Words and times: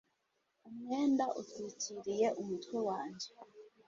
Umwenda 0.69 1.25
utwikiriye 1.41 2.27
umutwe 2.41 2.77
wanjye 2.87 3.27